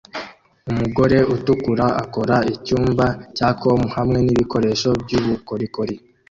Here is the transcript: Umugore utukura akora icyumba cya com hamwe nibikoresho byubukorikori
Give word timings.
Umugore 0.71 1.17
utukura 1.35 1.85
akora 2.03 2.35
icyumba 2.55 3.05
cya 3.37 3.49
com 3.61 3.81
hamwe 3.95 4.19
nibikoresho 4.21 4.89
byubukorikori 5.03 5.95